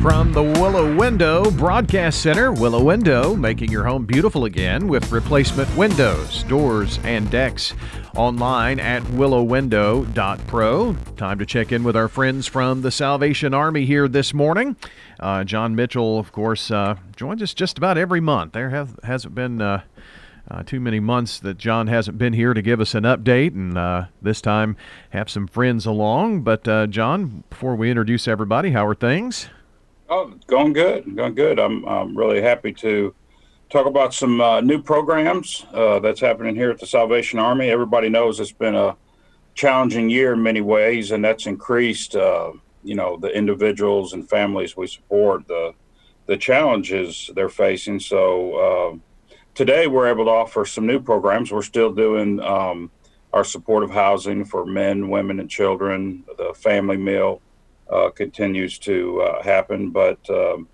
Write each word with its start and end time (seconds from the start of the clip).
From 0.00 0.32
the 0.32 0.44
Willow 0.44 0.94
Window 0.94 1.50
Broadcast 1.50 2.22
Center, 2.22 2.52
Willow 2.52 2.84
Window, 2.84 3.34
making 3.34 3.72
your 3.72 3.84
home 3.84 4.06
beautiful 4.06 4.44
again 4.44 4.86
with 4.86 5.10
replacement 5.10 5.76
windows, 5.76 6.44
doors, 6.44 7.00
and 7.02 7.28
decks. 7.32 7.74
Online 8.14 8.78
at 8.78 9.02
willowwindow.pro. 9.02 10.92
Time 11.16 11.38
to 11.40 11.44
check 11.44 11.72
in 11.72 11.82
with 11.82 11.96
our 11.96 12.06
friends 12.06 12.46
from 12.46 12.82
the 12.82 12.92
Salvation 12.92 13.52
Army 13.52 13.86
here 13.86 14.06
this 14.06 14.32
morning. 14.32 14.76
Uh, 15.18 15.42
John 15.42 15.74
Mitchell, 15.74 16.20
of 16.20 16.30
course, 16.30 16.70
uh, 16.70 16.94
joins 17.16 17.42
us 17.42 17.52
just 17.52 17.76
about 17.76 17.98
every 17.98 18.20
month. 18.20 18.52
There 18.52 18.70
have, 18.70 18.98
hasn't 19.02 19.34
been. 19.34 19.60
Uh, 19.60 19.82
uh, 20.50 20.62
too 20.62 20.80
many 20.80 20.98
months 20.98 21.38
that 21.40 21.58
John 21.58 21.88
hasn't 21.88 22.16
been 22.16 22.32
here 22.32 22.54
to 22.54 22.62
give 22.62 22.80
us 22.80 22.94
an 22.94 23.04
update, 23.04 23.52
and 23.52 23.76
uh, 23.76 24.06
this 24.22 24.40
time 24.40 24.78
have 25.10 25.28
some 25.28 25.46
friends 25.46 25.84
along. 25.84 26.40
But 26.40 26.66
uh, 26.66 26.86
John, 26.86 27.44
before 27.50 27.76
we 27.76 27.90
introduce 27.90 28.26
everybody, 28.26 28.70
how 28.70 28.86
are 28.86 28.94
things? 28.94 29.50
Oh, 30.10 30.32
going 30.46 30.72
good, 30.72 31.16
going 31.16 31.34
good. 31.34 31.60
I'm, 31.60 31.84
I'm 31.86 32.16
really 32.16 32.40
happy 32.40 32.72
to 32.72 33.14
talk 33.68 33.84
about 33.84 34.14
some 34.14 34.40
uh, 34.40 34.62
new 34.62 34.82
programs 34.82 35.66
uh, 35.74 35.98
that's 35.98 36.20
happening 36.20 36.54
here 36.54 36.70
at 36.70 36.80
the 36.80 36.86
Salvation 36.86 37.38
Army. 37.38 37.68
Everybody 37.68 38.08
knows 38.08 38.40
it's 38.40 38.50
been 38.50 38.74
a 38.74 38.96
challenging 39.54 40.08
year 40.08 40.32
in 40.32 40.42
many 40.42 40.62
ways, 40.62 41.10
and 41.10 41.22
that's 41.22 41.46
increased, 41.46 42.16
uh, 42.16 42.52
you 42.82 42.94
know, 42.94 43.18
the 43.18 43.28
individuals 43.28 44.14
and 44.14 44.26
families 44.26 44.76
we 44.76 44.86
support, 44.86 45.46
the 45.46 45.74
the 46.24 46.38
challenges 46.38 47.30
they're 47.34 47.50
facing. 47.50 48.00
So 48.00 48.54
uh, 48.54 48.96
today 49.54 49.88
we're 49.88 50.08
able 50.08 50.24
to 50.26 50.30
offer 50.30 50.64
some 50.64 50.86
new 50.86 51.00
programs. 51.00 51.52
We're 51.52 51.62
still 51.62 51.92
doing 51.92 52.40
um, 52.40 52.90
our 53.34 53.44
supportive 53.44 53.90
housing 53.90 54.46
for 54.46 54.64
men, 54.64 55.10
women, 55.10 55.38
and 55.40 55.50
children, 55.50 56.24
the 56.38 56.54
family 56.54 56.96
meal 56.96 57.42
uh, 57.90 58.10
continues 58.10 58.78
to 58.80 59.20
uh, 59.22 59.42
happen. 59.42 59.90
But 59.90 60.18
um, 60.30 60.68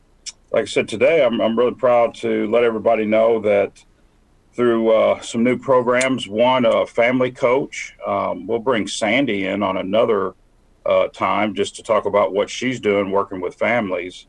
like 0.53 0.63
I 0.63 0.67
said 0.67 0.89
today, 0.89 1.25
I'm, 1.25 1.41
I'm 1.41 1.59
really 1.59 1.75
proud 1.75 2.15
to 2.17 2.51
let 2.51 2.65
everybody 2.65 3.05
know 3.05 3.41
that 3.41 3.85
through 4.55 4.93
uh, 4.93 5.21
some 5.21 5.43
new 5.43 5.59
programs, 5.59 6.29
one, 6.29 6.65
a 6.65 6.87
family 6.87 7.33
coach, 7.33 7.97
um, 8.07 8.47
we'll 8.47 8.61
bring 8.61 8.87
Sandy 8.87 9.47
in 9.47 9.63
on 9.63 9.77
another 9.77 10.35
uh, 10.87 11.09
time 11.09 11.55
just 11.55 11.75
to 11.77 11.83
talk 11.83 12.05
about 12.05 12.33
what 12.33 12.49
she's 12.49 12.79
doing 12.79 13.11
working 13.11 13.41
with 13.41 13.55
families. 13.57 14.27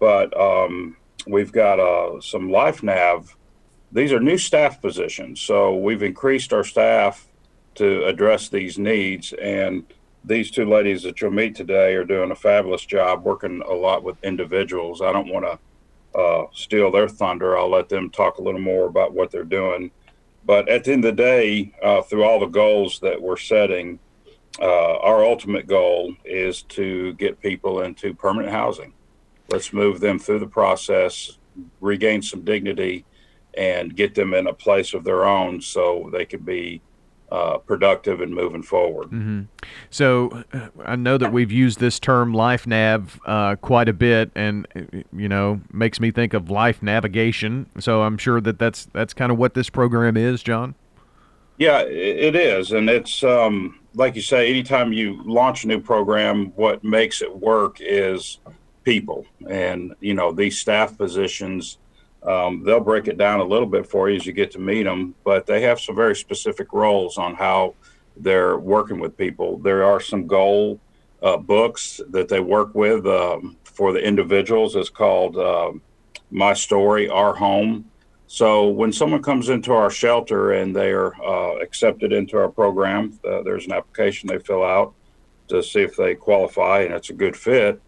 But 0.00 0.38
um, 0.38 0.96
we've 1.26 1.52
got 1.52 1.78
uh, 1.78 2.20
some 2.20 2.48
LifeNav. 2.48 3.34
These 3.92 4.12
are 4.12 4.20
new 4.20 4.38
staff 4.38 4.80
positions. 4.80 5.40
So 5.40 5.76
we've 5.76 6.02
increased 6.02 6.52
our 6.52 6.64
staff 6.64 7.28
to 7.76 8.04
address 8.06 8.48
these 8.48 8.78
needs. 8.78 9.32
And 9.34 9.84
these 10.24 10.50
two 10.50 10.66
ladies 10.66 11.02
that 11.02 11.20
you'll 11.20 11.30
meet 11.30 11.54
today 11.54 11.94
are 11.94 12.04
doing 12.04 12.30
a 12.30 12.36
fabulous 12.36 12.84
job 12.84 13.24
working 13.24 13.62
a 13.62 13.72
lot 13.72 14.02
with 14.02 14.22
individuals. 14.22 15.00
I 15.00 15.12
don't 15.12 15.32
want 15.32 15.46
to 15.46 16.18
uh, 16.18 16.46
steal 16.52 16.90
their 16.90 17.08
thunder. 17.08 17.56
I'll 17.56 17.70
let 17.70 17.88
them 17.88 18.10
talk 18.10 18.38
a 18.38 18.42
little 18.42 18.60
more 18.60 18.86
about 18.86 19.14
what 19.14 19.30
they're 19.30 19.44
doing. 19.44 19.90
But 20.44 20.68
at 20.68 20.84
the 20.84 20.92
end 20.92 21.04
of 21.04 21.16
the 21.16 21.22
day, 21.22 21.72
uh, 21.82 22.02
through 22.02 22.24
all 22.24 22.40
the 22.40 22.46
goals 22.46 22.98
that 23.00 23.20
we're 23.20 23.36
setting, 23.36 23.98
uh, 24.60 24.98
our 24.98 25.24
ultimate 25.24 25.66
goal 25.66 26.14
is 26.24 26.62
to 26.62 27.14
get 27.14 27.40
people 27.40 27.82
into 27.82 28.14
permanent 28.14 28.52
housing. 28.52 28.92
Let's 29.48 29.72
move 29.72 30.00
them 30.00 30.18
through 30.18 30.40
the 30.40 30.46
process, 30.46 31.38
regain 31.80 32.22
some 32.22 32.42
dignity, 32.42 33.04
and 33.56 33.96
get 33.96 34.14
them 34.14 34.34
in 34.34 34.46
a 34.46 34.52
place 34.52 34.94
of 34.94 35.04
their 35.04 35.24
own 35.24 35.60
so 35.60 36.08
they 36.12 36.24
can 36.24 36.40
be 36.40 36.80
uh, 37.30 37.58
productive 37.58 38.20
and 38.20 38.34
moving 38.34 38.62
forward. 38.62 39.06
Mm-hmm. 39.06 39.42
So 39.90 40.44
uh, 40.52 40.68
I 40.84 40.96
know 40.96 41.18
that 41.18 41.32
we've 41.32 41.52
used 41.52 41.78
this 41.78 41.98
term 41.98 42.32
life 42.32 42.66
nav 42.66 43.20
uh, 43.26 43.56
quite 43.56 43.88
a 43.88 43.92
bit, 43.92 44.30
and 44.34 44.66
you 45.12 45.28
know 45.28 45.60
makes 45.72 46.00
me 46.00 46.10
think 46.10 46.34
of 46.34 46.50
life 46.50 46.82
navigation. 46.82 47.66
So 47.78 48.02
I'm 48.02 48.18
sure 48.18 48.40
that 48.40 48.58
that's 48.58 48.86
that's 48.92 49.14
kind 49.14 49.30
of 49.30 49.38
what 49.38 49.54
this 49.54 49.70
program 49.70 50.16
is, 50.16 50.42
John. 50.42 50.74
Yeah, 51.58 51.80
it 51.82 52.34
is, 52.34 52.72
and 52.72 52.88
it's 52.88 53.22
um, 53.22 53.80
like 53.94 54.16
you 54.16 54.22
say. 54.22 54.48
Anytime 54.48 54.92
you 54.92 55.22
launch 55.24 55.64
a 55.64 55.68
new 55.68 55.80
program, 55.80 56.52
what 56.56 56.82
makes 56.82 57.20
it 57.20 57.36
work 57.36 57.76
is 57.80 58.38
people, 58.82 59.26
and 59.48 59.94
you 60.00 60.14
know 60.14 60.32
these 60.32 60.58
staff 60.58 60.96
positions 60.96 61.78
um, 62.22 62.62
they'll 62.64 62.80
break 62.80 63.08
it 63.08 63.16
down 63.16 63.40
a 63.40 63.44
little 63.44 63.66
bit 63.66 63.86
for 63.86 64.10
you 64.10 64.16
as 64.16 64.26
you 64.26 64.32
get 64.32 64.50
to 64.52 64.58
meet 64.58 64.82
them, 64.82 65.14
but 65.24 65.46
they 65.46 65.62
have 65.62 65.80
some 65.80 65.96
very 65.96 66.14
specific 66.14 66.72
roles 66.72 67.16
on 67.16 67.34
how 67.34 67.74
they're 68.16 68.58
working 68.58 69.00
with 69.00 69.16
people. 69.16 69.58
There 69.58 69.84
are 69.84 70.00
some 70.00 70.26
goal 70.26 70.80
uh, 71.22 71.36
books 71.38 72.00
that 72.10 72.28
they 72.28 72.40
work 72.40 72.74
with 72.74 73.06
um, 73.06 73.56
for 73.64 73.92
the 73.92 74.00
individuals. 74.00 74.76
It's 74.76 74.90
called 74.90 75.36
uh, 75.36 75.72
My 76.30 76.52
Story, 76.52 77.08
Our 77.08 77.34
Home. 77.34 77.86
So 78.26 78.68
when 78.68 78.92
someone 78.92 79.22
comes 79.22 79.48
into 79.48 79.72
our 79.72 79.90
shelter 79.90 80.52
and 80.52 80.76
they 80.76 80.92
are 80.92 81.14
uh, 81.22 81.56
accepted 81.56 82.12
into 82.12 82.36
our 82.36 82.48
program, 82.48 83.18
uh, 83.24 83.42
there's 83.42 83.66
an 83.66 83.72
application 83.72 84.28
they 84.28 84.38
fill 84.38 84.62
out 84.62 84.94
to 85.48 85.62
see 85.62 85.80
if 85.80 85.96
they 85.96 86.14
qualify 86.14 86.82
and 86.82 86.94
it's 86.94 87.10
a 87.10 87.14
good 87.14 87.36
fit. 87.36 87.80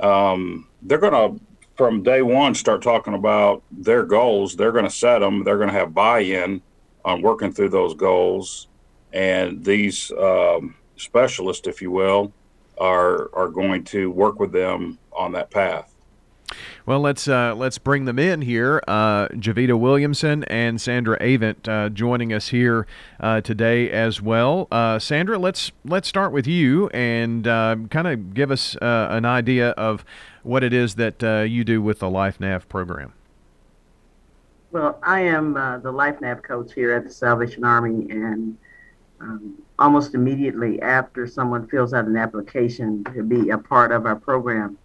Um, 0.00 0.68
they're 0.80 0.98
going 0.98 1.12
to 1.12 1.44
from 1.80 2.02
day 2.02 2.20
one 2.20 2.54
start 2.54 2.82
talking 2.82 3.14
about 3.14 3.62
their 3.70 4.02
goals. 4.02 4.54
They're 4.54 4.70
going 4.70 4.84
to 4.84 4.90
set 4.90 5.20
them. 5.20 5.44
They're 5.44 5.56
going 5.56 5.70
to 5.70 5.74
have 5.74 5.94
buy-in 5.94 6.60
on 7.06 7.22
working 7.22 7.54
through 7.54 7.70
those 7.70 7.94
goals, 7.94 8.68
and 9.14 9.64
these 9.64 10.12
um, 10.12 10.74
specialists, 10.96 11.66
if 11.66 11.80
you 11.80 11.90
will, 11.90 12.34
are 12.76 13.34
are 13.34 13.48
going 13.48 13.84
to 13.84 14.10
work 14.10 14.38
with 14.38 14.52
them 14.52 14.98
on 15.10 15.32
that 15.32 15.50
path. 15.50 15.89
Well, 16.86 17.00
let's 17.00 17.28
uh, 17.28 17.54
let's 17.54 17.78
bring 17.78 18.04
them 18.04 18.18
in 18.18 18.42
here. 18.42 18.82
Uh, 18.88 19.28
Javita 19.28 19.76
Williamson 19.76 20.44
and 20.44 20.80
Sandra 20.80 21.18
Avent 21.20 21.68
uh, 21.68 21.88
joining 21.90 22.32
us 22.32 22.48
here 22.48 22.86
uh, 23.20 23.40
today 23.40 23.90
as 23.90 24.20
well. 24.20 24.66
Uh, 24.70 24.98
Sandra, 24.98 25.38
let's 25.38 25.72
let's 25.84 26.08
start 26.08 26.32
with 26.32 26.46
you 26.46 26.88
and 26.88 27.46
uh, 27.46 27.76
kind 27.90 28.08
of 28.08 28.34
give 28.34 28.50
us 28.50 28.76
an 28.80 29.24
idea 29.24 29.70
of 29.70 30.04
what 30.42 30.64
it 30.64 30.72
is 30.72 30.94
that 30.96 31.22
you 31.48 31.64
do 31.64 31.82
with 31.82 32.00
the 32.00 32.06
LifeNav 32.06 32.68
program. 32.68 33.12
Well, 34.72 34.98
I 35.02 35.20
am 35.20 35.54
the 35.54 35.92
LifeNav 35.92 36.42
coach 36.42 36.72
here 36.72 36.92
at 36.92 37.04
the 37.04 37.10
Salvation 37.10 37.64
Army, 37.64 38.10
and 38.10 38.56
um, 39.20 39.62
almost 39.78 40.14
immediately 40.14 40.80
after 40.80 41.26
someone 41.26 41.66
fills 41.66 41.92
out 41.92 42.06
an 42.06 42.16
application 42.16 43.04
to 43.14 43.22
be 43.22 43.50
a 43.50 43.58
part 43.58 43.92
of 43.92 44.06
our 44.06 44.16
program, 44.16 44.78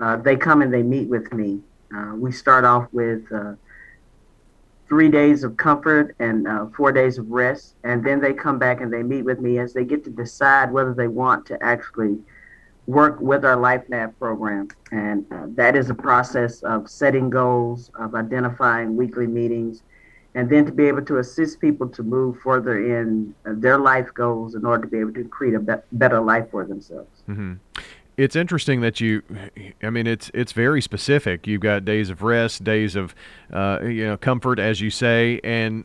uh, 0.00 0.16
they 0.16 0.36
come 0.36 0.62
and 0.62 0.72
they 0.72 0.82
meet 0.82 1.08
with 1.08 1.32
me. 1.32 1.60
Uh, 1.94 2.12
we 2.16 2.30
start 2.30 2.64
off 2.64 2.86
with 2.92 3.22
uh, 3.32 3.54
three 4.88 5.08
days 5.08 5.44
of 5.44 5.56
comfort 5.56 6.14
and 6.18 6.46
uh, 6.46 6.66
four 6.76 6.92
days 6.92 7.18
of 7.18 7.28
rest, 7.30 7.74
and 7.84 8.04
then 8.04 8.20
they 8.20 8.32
come 8.32 8.58
back 8.58 8.80
and 8.80 8.92
they 8.92 9.02
meet 9.02 9.22
with 9.22 9.40
me 9.40 9.58
as 9.58 9.72
they 9.72 9.84
get 9.84 10.04
to 10.04 10.10
decide 10.10 10.72
whether 10.72 10.94
they 10.94 11.08
want 11.08 11.46
to 11.46 11.62
actually 11.62 12.18
work 12.86 13.20
with 13.20 13.44
our 13.44 13.56
LifeNav 13.56 14.18
program. 14.18 14.68
And 14.90 15.26
uh, 15.30 15.46
that 15.56 15.76
is 15.76 15.90
a 15.90 15.94
process 15.94 16.62
of 16.62 16.88
setting 16.88 17.28
goals, 17.28 17.90
of 17.98 18.14
identifying 18.14 18.96
weekly 18.96 19.26
meetings, 19.26 19.82
and 20.34 20.48
then 20.48 20.64
to 20.64 20.72
be 20.72 20.86
able 20.86 21.04
to 21.04 21.18
assist 21.18 21.60
people 21.60 21.88
to 21.88 22.02
move 22.02 22.38
further 22.40 22.98
in 23.00 23.34
uh, 23.46 23.52
their 23.56 23.78
life 23.78 24.08
goals 24.14 24.54
in 24.54 24.64
order 24.64 24.84
to 24.84 24.88
be 24.88 24.98
able 24.98 25.12
to 25.12 25.24
create 25.24 25.54
a 25.54 25.60
be- 25.60 25.82
better 25.92 26.20
life 26.20 26.50
for 26.50 26.64
themselves. 26.64 27.22
Mm-hmm. 27.28 27.54
It's 28.18 28.34
interesting 28.34 28.80
that 28.80 29.00
you, 29.00 29.22
I 29.80 29.90
mean, 29.90 30.08
it's 30.08 30.28
it's 30.34 30.50
very 30.50 30.82
specific. 30.82 31.46
You've 31.46 31.60
got 31.60 31.84
days 31.84 32.10
of 32.10 32.20
rest, 32.20 32.64
days 32.64 32.96
of, 32.96 33.14
uh, 33.52 33.78
you 33.82 34.04
know, 34.04 34.16
comfort, 34.16 34.58
as 34.58 34.80
you 34.80 34.90
say, 34.90 35.40
and 35.44 35.84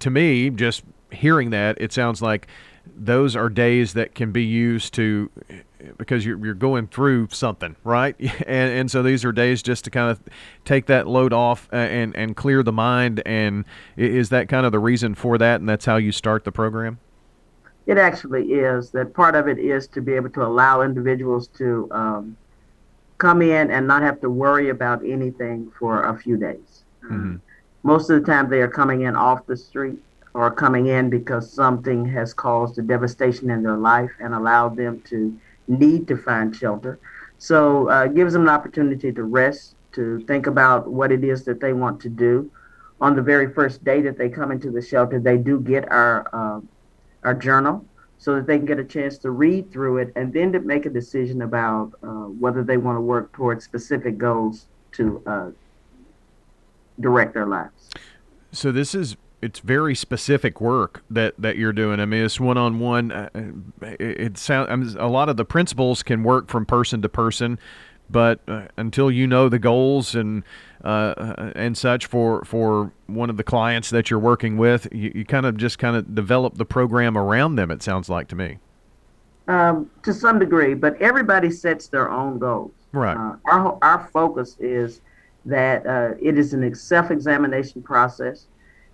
to 0.00 0.10
me, 0.10 0.50
just 0.50 0.82
hearing 1.12 1.50
that, 1.50 1.80
it 1.80 1.92
sounds 1.92 2.20
like 2.20 2.48
those 2.96 3.36
are 3.36 3.48
days 3.48 3.92
that 3.92 4.14
can 4.14 4.32
be 4.32 4.44
used 4.44 4.92
to 4.94 5.30
because 5.96 6.26
you're, 6.26 6.44
you're 6.44 6.54
going 6.54 6.86
through 6.88 7.28
something 7.30 7.76
right? 7.84 8.16
And, 8.20 8.72
and 8.72 8.90
so 8.90 9.02
these 9.02 9.24
are 9.24 9.32
days 9.32 9.62
just 9.62 9.84
to 9.84 9.90
kind 9.90 10.10
of 10.10 10.20
take 10.64 10.86
that 10.86 11.06
load 11.06 11.32
off 11.32 11.68
and, 11.70 12.16
and 12.16 12.34
clear 12.34 12.62
the 12.62 12.72
mind. 12.72 13.22
And 13.24 13.64
is 13.96 14.30
that 14.30 14.48
kind 14.48 14.66
of 14.66 14.72
the 14.72 14.78
reason 14.78 15.14
for 15.14 15.38
that? 15.38 15.60
And 15.60 15.68
that's 15.68 15.84
how 15.84 15.96
you 15.96 16.10
start 16.10 16.44
the 16.44 16.52
program 16.52 16.98
it 17.86 17.98
actually 17.98 18.52
is 18.52 18.90
that 18.90 19.14
part 19.14 19.34
of 19.34 19.48
it 19.48 19.58
is 19.58 19.86
to 19.88 20.00
be 20.00 20.12
able 20.12 20.30
to 20.30 20.42
allow 20.44 20.82
individuals 20.82 21.48
to 21.48 21.88
um, 21.90 22.36
come 23.18 23.42
in 23.42 23.70
and 23.70 23.86
not 23.86 24.02
have 24.02 24.20
to 24.20 24.30
worry 24.30 24.70
about 24.70 25.04
anything 25.04 25.70
for 25.78 26.04
a 26.04 26.18
few 26.18 26.36
days 26.36 26.84
mm-hmm. 27.04 27.36
most 27.82 28.10
of 28.10 28.20
the 28.20 28.26
time 28.26 28.48
they 28.48 28.60
are 28.60 28.68
coming 28.68 29.02
in 29.02 29.16
off 29.16 29.46
the 29.46 29.56
street 29.56 29.98
or 30.34 30.50
coming 30.50 30.86
in 30.86 31.10
because 31.10 31.52
something 31.52 32.04
has 32.04 32.32
caused 32.32 32.78
a 32.78 32.82
devastation 32.82 33.50
in 33.50 33.62
their 33.62 33.76
life 33.76 34.10
and 34.20 34.34
allowed 34.34 34.76
them 34.76 35.00
to 35.02 35.36
need 35.66 36.06
to 36.08 36.16
find 36.16 36.54
shelter. 36.54 36.98
So 37.38 37.90
uh, 37.90 38.04
it 38.04 38.14
gives 38.14 38.32
them 38.32 38.42
an 38.42 38.48
opportunity 38.48 39.12
to 39.12 39.22
rest, 39.24 39.74
to 39.92 40.20
think 40.26 40.46
about 40.46 40.88
what 40.88 41.10
it 41.10 41.24
is 41.24 41.44
that 41.44 41.60
they 41.60 41.72
want 41.72 42.00
to 42.02 42.08
do. 42.08 42.50
On 43.00 43.16
the 43.16 43.22
very 43.22 43.52
first 43.52 43.82
day 43.82 44.02
that 44.02 44.18
they 44.18 44.28
come 44.28 44.52
into 44.52 44.70
the 44.70 44.82
shelter, 44.82 45.18
they 45.18 45.38
do 45.38 45.58
get 45.58 45.90
our 45.90 46.28
uh, 46.32 46.60
our 47.24 47.34
journal 47.34 47.84
so 48.18 48.34
that 48.34 48.46
they 48.46 48.58
can 48.58 48.66
get 48.66 48.78
a 48.78 48.84
chance 48.84 49.16
to 49.18 49.30
read 49.30 49.72
through 49.72 49.98
it 49.98 50.12
and 50.14 50.32
then 50.32 50.52
to 50.52 50.60
make 50.60 50.84
a 50.84 50.90
decision 50.90 51.42
about 51.42 51.92
uh, 52.02 52.06
whether 52.06 52.62
they 52.62 52.76
want 52.76 52.96
to 52.96 53.00
work 53.00 53.32
towards 53.32 53.64
specific 53.64 54.18
goals 54.18 54.66
to 54.92 55.22
uh, 55.26 55.50
direct 57.00 57.32
their 57.32 57.46
lives. 57.46 57.88
So 58.52 58.72
this 58.72 58.94
is 58.94 59.16
it's 59.42 59.60
very 59.60 59.94
specific 59.94 60.60
work 60.60 61.02
that 61.08 61.34
that 61.38 61.56
you're 61.56 61.72
doing. 61.72 61.98
I 61.98 62.04
mean, 62.04 62.24
it's 62.24 62.38
one 62.38 62.58
on 62.58 62.78
one. 62.78 63.10
It, 63.80 64.36
sounds 64.36 64.68
I 64.70 64.76
mean, 64.76 64.96
a 64.98 65.08
lot 65.08 65.28
of 65.28 65.36
the 65.36 65.46
principles 65.46 66.02
can 66.02 66.22
work 66.22 66.48
from 66.48 66.66
person 66.66 67.00
to 67.02 67.08
person, 67.08 67.58
but 68.10 68.40
uh, 68.48 68.66
until 68.76 69.10
you 69.10 69.26
know 69.26 69.48
the 69.48 69.58
goals 69.58 70.14
and 70.14 70.42
uh, 70.84 71.14
uh, 71.16 71.52
and 71.54 71.76
such 71.76 72.06
for 72.06 72.44
for 72.44 72.92
one 73.06 73.30
of 73.30 73.36
the 73.36 73.44
clients 73.44 73.90
that 73.90 74.10
you're 74.10 74.18
working 74.18 74.56
with, 74.56 74.88
you, 74.92 75.12
you 75.14 75.24
kind 75.24 75.46
of 75.46 75.56
just 75.56 75.78
kind 75.78 75.96
of 75.96 76.14
develop 76.14 76.56
the 76.56 76.64
program 76.64 77.16
around 77.16 77.56
them. 77.56 77.70
It 77.70 77.82
sounds 77.82 78.08
like 78.08 78.28
to 78.28 78.36
me. 78.36 78.58
Um, 79.48 79.90
to 80.04 80.12
some 80.12 80.38
degree, 80.38 80.74
but 80.74 81.00
everybody 81.00 81.50
sets 81.50 81.88
their 81.88 82.10
own 82.10 82.38
goals. 82.38 82.72
Right. 82.92 83.16
Uh, 83.16 83.36
our 83.46 83.78
our 83.82 84.08
focus 84.12 84.56
is 84.58 85.00
that 85.44 85.86
uh, 85.86 86.14
it 86.20 86.36
is 86.36 86.52
an 86.52 86.74
self-examination 86.74 87.82
process 87.82 88.46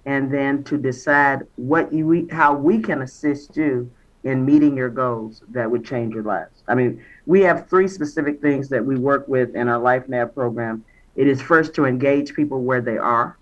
and 0.07 0.33
then 0.33 0.63
to 0.63 0.79
decide 0.79 1.43
what 1.57 1.93
you 1.93 2.29
how 2.31 2.55
we 2.55 2.79
can 2.79 3.03
assist 3.03 3.57
you 3.57 3.91
in 4.25 4.45
meeting 4.45 4.77
your 4.77 4.89
goals 4.89 5.43
that 5.49 5.71
would 5.71 5.85
change 5.85 6.15
your 6.15 6.23
lives. 6.23 6.56
I 6.69 6.75
mean, 6.75 7.05
we 7.27 7.41
have 7.43 7.69
three 7.69 7.89
specific 7.89 8.41
things 8.41 8.69
that 8.69 8.85
we 8.85 8.97
work 8.97 9.27
with 9.29 9.55
in 9.55 9.69
our 9.69 9.79
Life 9.79 10.09
Nav 10.09 10.35
program. 10.35 10.85
It 11.15 11.27
is 11.27 11.41
first 11.41 11.75
to 11.75 11.85
engage 11.85 12.35
people 12.35 12.63
where 12.63 12.81
they 12.81 12.99
are. 12.99 13.39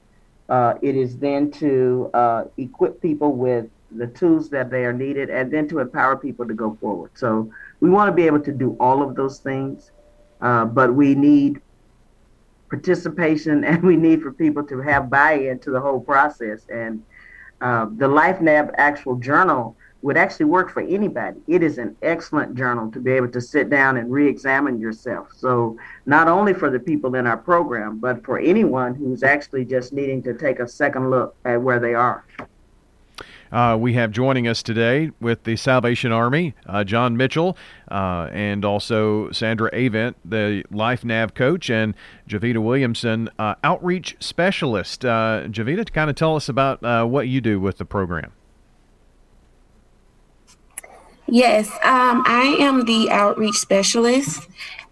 Uh, 0.48 0.74
it 0.82 0.94
is 0.94 1.16
then 1.18 1.50
to 1.52 2.10
uh, 2.14 2.44
equip 2.58 3.00
people 3.00 3.32
with 3.32 3.66
the 3.96 4.06
tools 4.08 4.50
that 4.50 4.70
they 4.70 4.84
are 4.84 4.92
needed, 4.92 5.30
and 5.30 5.52
then 5.52 5.68
to 5.68 5.78
empower 5.78 6.16
people 6.16 6.46
to 6.46 6.54
go 6.54 6.76
forward. 6.80 7.10
So 7.14 7.50
we 7.80 7.90
want 7.90 8.08
to 8.08 8.12
be 8.12 8.26
able 8.26 8.40
to 8.40 8.52
do 8.52 8.76
all 8.80 9.02
of 9.02 9.14
those 9.14 9.38
things, 9.38 9.92
uh, 10.40 10.64
but 10.64 10.94
we 10.94 11.14
need 11.14 11.60
participation 12.68 13.64
and 13.70 13.82
we 13.82 13.96
need 13.96 14.22
for 14.22 14.32
people 14.32 14.64
to 14.64 14.80
have 14.80 15.08
buy-in 15.08 15.58
to 15.60 15.70
the 15.70 15.80
whole 15.80 16.00
process. 16.00 16.66
And 16.68 17.02
uh, 17.60 17.86
the 17.96 18.08
LifeNav 18.08 18.72
actual 18.76 19.16
journal 19.16 19.76
would 20.04 20.18
actually 20.18 20.44
work 20.44 20.70
for 20.70 20.82
anybody. 20.82 21.40
It 21.48 21.62
is 21.62 21.78
an 21.78 21.96
excellent 22.02 22.54
journal 22.54 22.90
to 22.92 23.00
be 23.00 23.12
able 23.12 23.28
to 23.28 23.40
sit 23.40 23.70
down 23.70 23.96
and 23.96 24.12
re-examine 24.12 24.78
yourself. 24.78 25.28
So 25.34 25.78
not 26.04 26.28
only 26.28 26.52
for 26.52 26.68
the 26.68 26.78
people 26.78 27.14
in 27.14 27.26
our 27.26 27.38
program, 27.38 28.00
but 28.00 28.22
for 28.22 28.38
anyone 28.38 28.94
who's 28.94 29.22
actually 29.22 29.64
just 29.64 29.94
needing 29.94 30.22
to 30.24 30.34
take 30.34 30.60
a 30.60 30.68
second 30.68 31.08
look 31.08 31.34
at 31.46 31.62
where 31.62 31.80
they 31.80 31.94
are. 31.94 32.26
Uh, 33.50 33.78
we 33.80 33.94
have 33.94 34.10
joining 34.10 34.46
us 34.46 34.62
today 34.62 35.10
with 35.20 35.44
the 35.44 35.56
Salvation 35.56 36.12
Army, 36.12 36.54
uh, 36.66 36.84
John 36.84 37.16
Mitchell, 37.16 37.56
uh, 37.90 38.28
and 38.30 38.62
also 38.62 39.30
Sandra 39.30 39.70
Avent, 39.70 40.16
the 40.22 40.64
Life 40.70 41.02
Nav 41.02 41.32
coach, 41.32 41.70
and 41.70 41.94
Javita 42.28 42.60
Williamson, 42.60 43.30
uh, 43.38 43.54
outreach 43.64 44.16
specialist. 44.20 45.02
Uh, 45.02 45.44
Javita, 45.48 45.86
to 45.86 45.92
kind 45.92 46.10
of 46.10 46.16
tell 46.16 46.36
us 46.36 46.50
about 46.50 46.84
uh, 46.84 47.06
what 47.06 47.26
you 47.28 47.40
do 47.40 47.58
with 47.58 47.78
the 47.78 47.86
program. 47.86 48.32
Yes, 51.26 51.70
um, 51.82 52.22
I 52.26 52.56
am 52.60 52.84
the 52.84 53.10
outreach 53.10 53.56
specialist, 53.56 54.46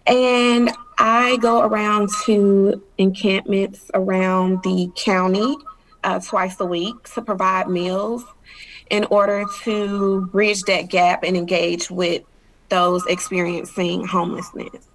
and 0.07 0.71
I 0.97 1.37
go 1.37 1.61
around 1.61 2.09
to 2.25 2.81
encampments 2.97 3.91
around 3.93 4.63
the 4.63 4.91
county 4.95 5.55
uh, 6.03 6.19
twice 6.19 6.59
a 6.59 6.65
week 6.65 6.95
to 7.13 7.21
provide 7.21 7.69
meals 7.69 8.23
in 8.89 9.05
order 9.05 9.45
to 9.63 10.25
bridge 10.27 10.61
that 10.63 10.89
gap 10.89 11.23
and 11.23 11.37
engage 11.37 11.89
with 11.89 12.23
those 12.69 13.05
experiencing 13.05 14.05
homelessness. 14.05 14.87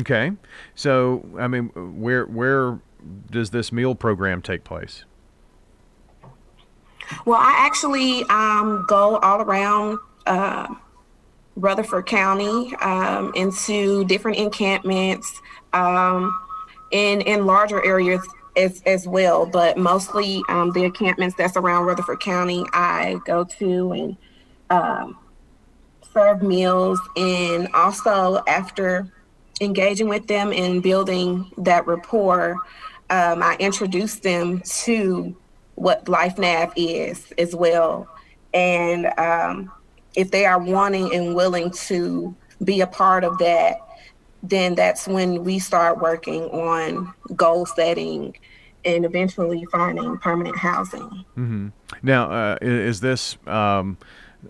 Okay. 0.00 0.32
So, 0.74 1.24
I 1.38 1.46
mean, 1.46 1.68
where 2.00 2.26
where 2.26 2.80
does 3.30 3.50
this 3.50 3.70
meal 3.70 3.94
program 3.94 4.42
take 4.42 4.64
place? 4.64 5.04
Well, 7.26 7.38
I 7.38 7.54
actually 7.58 8.24
um, 8.24 8.84
go 8.88 9.18
all 9.18 9.40
around 9.40 9.98
uh, 10.26 10.74
Rutherford 11.56 12.06
County 12.06 12.74
um, 12.76 13.32
into 13.34 14.04
different 14.06 14.38
encampments 14.38 15.40
um, 15.72 16.36
in 16.90 17.20
in 17.22 17.46
larger 17.46 17.84
areas 17.84 18.26
as, 18.56 18.82
as 18.86 19.06
well, 19.06 19.46
but 19.46 19.76
mostly 19.76 20.42
um, 20.48 20.70
the 20.72 20.84
encampments 20.84 21.34
that's 21.36 21.56
around 21.56 21.84
Rutherford 21.86 22.20
County, 22.20 22.64
I 22.72 23.18
go 23.24 23.44
to 23.44 23.92
and 23.92 24.16
um, 24.70 25.18
serve 26.12 26.42
meals. 26.42 27.00
And 27.16 27.68
also, 27.74 28.42
after 28.46 29.12
engaging 29.60 30.08
with 30.08 30.26
them 30.26 30.52
and 30.52 30.82
building 30.82 31.50
that 31.58 31.86
rapport, 31.86 32.58
um, 33.10 33.42
I 33.42 33.56
introduce 33.58 34.16
them 34.16 34.60
to 34.60 35.36
what 35.74 36.04
LifeNav 36.06 36.72
is 36.76 37.32
as 37.38 37.54
well. 37.54 38.08
And 38.52 39.06
um, 39.18 39.72
if 40.14 40.30
they 40.30 40.46
are 40.46 40.58
wanting 40.58 41.14
and 41.14 41.34
willing 41.34 41.70
to 41.70 42.34
be 42.62 42.80
a 42.80 42.86
part 42.86 43.24
of 43.24 43.38
that, 43.38 43.76
then 44.42 44.74
that's 44.74 45.08
when 45.08 45.42
we 45.42 45.58
start 45.58 46.00
working 46.00 46.44
on 46.44 47.12
goal 47.34 47.66
setting 47.66 48.36
and 48.84 49.04
eventually 49.04 49.64
finding 49.72 50.18
permanent 50.18 50.56
housing. 50.56 51.08
Mm-hmm. 51.36 51.68
Now, 52.02 52.30
uh, 52.30 52.58
is 52.60 53.00
this 53.00 53.38
um, 53.46 53.96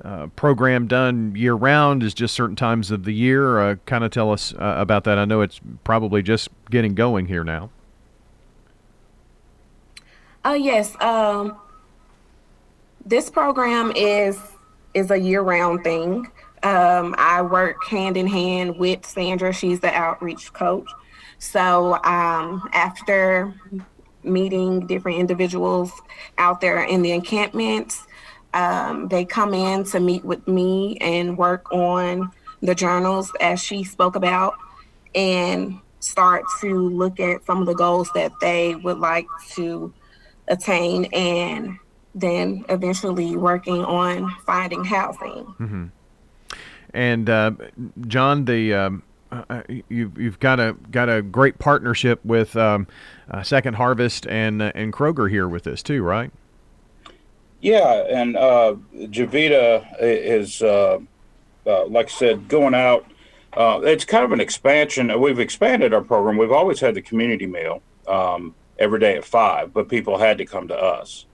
uh, 0.02 0.26
program 0.34 0.88
done 0.88 1.34
year 1.36 1.54
round? 1.54 2.02
Is 2.02 2.14
just 2.14 2.34
certain 2.34 2.56
times 2.56 2.90
of 2.90 3.04
the 3.04 3.14
year? 3.14 3.60
Uh, 3.60 3.76
kind 3.86 4.02
of 4.02 4.10
tell 4.10 4.32
us 4.32 4.52
uh, 4.54 4.74
about 4.76 5.04
that. 5.04 5.18
I 5.18 5.24
know 5.24 5.40
it's 5.40 5.60
probably 5.84 6.22
just 6.22 6.48
getting 6.70 6.94
going 6.94 7.26
here 7.26 7.44
now. 7.44 7.70
Oh 10.44 10.54
yes, 10.54 11.00
um, 11.00 11.56
this 13.06 13.30
program 13.30 13.92
is 13.94 14.38
is 14.94 15.10
a 15.10 15.18
year 15.18 15.42
round 15.42 15.84
thing. 15.84 16.30
Um, 16.62 17.14
I 17.18 17.42
work 17.42 17.84
hand 17.84 18.16
in 18.16 18.26
hand 18.26 18.78
with 18.78 19.04
Sandra. 19.04 19.52
She's 19.52 19.80
the 19.80 19.92
outreach 19.92 20.52
coach. 20.52 20.88
So 21.38 22.02
um, 22.04 22.68
after 22.72 23.54
meeting 24.22 24.86
different 24.86 25.18
individuals 25.18 25.92
out 26.38 26.60
there 26.60 26.82
in 26.82 27.02
the 27.02 27.12
encampments, 27.12 28.06
um, 28.54 29.08
they 29.08 29.24
come 29.24 29.52
in 29.52 29.84
to 29.84 30.00
meet 30.00 30.24
with 30.24 30.46
me 30.48 30.96
and 30.98 31.36
work 31.36 31.70
on 31.72 32.30
the 32.62 32.74
journals 32.74 33.30
as 33.40 33.60
she 33.60 33.84
spoke 33.84 34.16
about 34.16 34.54
and 35.14 35.78
start 36.00 36.44
to 36.60 36.88
look 36.88 37.20
at 37.20 37.44
some 37.44 37.60
of 37.60 37.66
the 37.66 37.74
goals 37.74 38.10
that 38.14 38.32
they 38.40 38.74
would 38.76 38.98
like 38.98 39.26
to 39.50 39.92
attain 40.48 41.06
and 41.06 41.78
then 42.14 42.64
eventually 42.68 43.36
working 43.36 43.84
on 43.84 44.30
finding 44.46 44.84
housing. 44.84 45.44
Mm-hmm. 45.58 45.84
And 46.92 47.28
uh, 47.28 47.52
John, 48.06 48.44
the 48.44 48.72
um, 48.74 49.02
uh, 49.32 49.62
you've 49.88 50.16
you've 50.18 50.38
got 50.38 50.60
a 50.60 50.76
got 50.90 51.08
a 51.08 51.22
great 51.22 51.58
partnership 51.58 52.24
with 52.24 52.56
um, 52.56 52.86
uh, 53.30 53.42
Second 53.42 53.74
Harvest 53.74 54.26
and 54.28 54.62
uh, 54.62 54.72
and 54.74 54.92
Kroger 54.92 55.28
here 55.28 55.48
with 55.48 55.64
this 55.64 55.82
too, 55.82 56.02
right? 56.02 56.30
Yeah, 57.60 58.04
and 58.08 58.36
uh, 58.36 58.76
Javita 59.10 59.86
is 59.98 60.62
uh, 60.62 60.98
like 61.64 62.06
I 62.06 62.10
said, 62.10 62.46
going 62.46 62.74
out. 62.74 63.06
it's 63.56 64.04
kind 64.04 64.24
of 64.24 64.32
an 64.32 64.40
expansion. 64.40 65.18
We've 65.20 65.40
expanded 65.40 65.92
our 65.92 66.02
program. 66.02 66.36
We've 66.36 66.52
always 66.52 66.78
had 66.78 66.94
the 66.94 67.02
community 67.02 67.46
meal 67.46 67.82
um, 68.06 68.54
every 68.78 69.00
day 69.00 69.16
at 69.16 69.24
five, 69.24 69.72
but 69.72 69.88
people 69.88 70.18
had 70.18 70.38
to 70.38 70.44
come 70.44 70.68
to 70.68 70.76
us. 70.76 71.26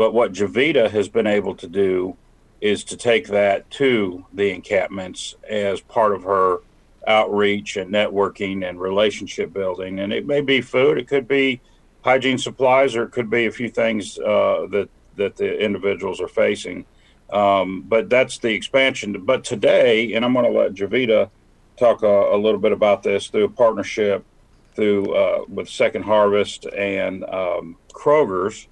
But 0.00 0.14
what 0.14 0.32
Javita 0.32 0.88
has 0.88 1.10
been 1.10 1.26
able 1.26 1.54
to 1.56 1.66
do 1.66 2.16
is 2.62 2.84
to 2.84 2.96
take 2.96 3.26
that 3.28 3.70
to 3.72 4.24
the 4.32 4.50
encampments 4.50 5.34
as 5.46 5.82
part 5.82 6.14
of 6.14 6.22
her 6.22 6.60
outreach 7.06 7.76
and 7.76 7.92
networking 7.92 8.66
and 8.66 8.80
relationship 8.80 9.52
building. 9.52 10.00
And 10.00 10.10
it 10.10 10.26
may 10.26 10.40
be 10.40 10.62
food, 10.62 10.96
it 10.96 11.06
could 11.06 11.28
be 11.28 11.60
hygiene 12.02 12.38
supplies, 12.38 12.96
or 12.96 13.02
it 13.02 13.10
could 13.10 13.28
be 13.28 13.44
a 13.44 13.52
few 13.52 13.68
things 13.68 14.18
uh, 14.18 14.68
that 14.70 14.88
that 15.16 15.36
the 15.36 15.62
individuals 15.62 16.18
are 16.18 16.28
facing. 16.28 16.86
Um, 17.30 17.82
but 17.82 18.08
that's 18.08 18.38
the 18.38 18.54
expansion. 18.54 19.22
But 19.26 19.44
today, 19.44 20.14
and 20.14 20.24
I'm 20.24 20.32
going 20.32 20.50
to 20.50 20.58
let 20.58 20.72
Javita 20.72 21.28
talk 21.76 22.02
a, 22.04 22.34
a, 22.34 22.38
little 22.38 22.58
bit 22.58 22.72
about 22.72 23.02
this 23.02 23.26
through 23.26 23.44
a 23.44 23.50
partnership 23.50 24.24
through 24.74 25.14
uh, 25.14 25.44
with 25.46 25.68
Second 25.68 26.04
Harvest 26.04 26.64
and 26.64 27.22
um, 27.24 27.76
Kroger's. 27.92 28.66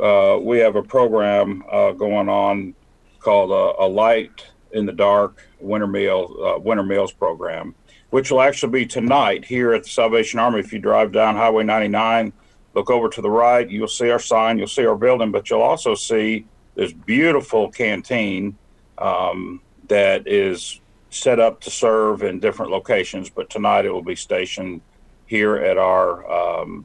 Uh, 0.00 0.38
we 0.40 0.58
have 0.58 0.76
a 0.76 0.82
program 0.82 1.62
uh, 1.70 1.92
going 1.92 2.28
on 2.28 2.74
called 3.18 3.50
uh, 3.50 3.84
a 3.84 3.86
light 3.86 4.46
in 4.72 4.86
the 4.86 4.92
dark 4.92 5.46
winter 5.60 5.86
meal 5.86 6.34
uh, 6.42 6.58
winter 6.58 6.82
meals 6.82 7.12
program 7.12 7.74
which 8.10 8.30
will 8.30 8.40
actually 8.40 8.72
be 8.72 8.86
tonight 8.86 9.44
here 9.44 9.72
at 9.72 9.84
the 9.84 9.88
Salvation 9.88 10.38
Army. 10.38 10.60
If 10.60 10.72
you 10.72 10.78
drive 10.78 11.12
down 11.12 11.36
Highway 11.36 11.64
99, 11.64 12.32
look 12.74 12.90
over 12.90 13.08
to 13.08 13.22
the 13.22 13.30
right, 13.30 13.68
you'll 13.68 13.88
see 13.88 14.10
our 14.10 14.18
sign, 14.18 14.58
you'll 14.58 14.66
see 14.66 14.84
our 14.84 14.96
building, 14.96 15.30
but 15.30 15.48
you'll 15.48 15.62
also 15.62 15.94
see 15.94 16.44
this 16.74 16.92
beautiful 16.92 17.70
canteen 17.70 18.56
um, 18.98 19.60
that 19.88 20.26
is 20.26 20.80
set 21.10 21.40
up 21.40 21.60
to 21.60 21.70
serve 21.70 22.22
in 22.22 22.40
different 22.40 22.70
locations. 22.70 23.30
But 23.30 23.48
tonight 23.48 23.84
it 23.84 23.92
will 23.92 24.02
be 24.02 24.16
stationed 24.16 24.80
here 25.26 25.56
at 25.56 25.78
our 25.78 26.28
um, 26.30 26.84